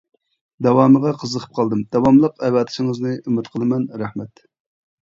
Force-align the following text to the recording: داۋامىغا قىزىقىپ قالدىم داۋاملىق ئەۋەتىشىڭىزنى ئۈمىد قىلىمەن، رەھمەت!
داۋامىغا 0.67 1.11
قىزىقىپ 1.25 1.53
قالدىم 1.59 1.83
داۋاملىق 1.97 2.43
ئەۋەتىشىڭىزنى 2.49 3.17
ئۈمىد 3.21 3.55
قىلىمەن، 3.55 3.89
رەھمەت! 4.05 4.49